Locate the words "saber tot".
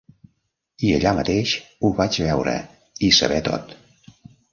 3.19-3.77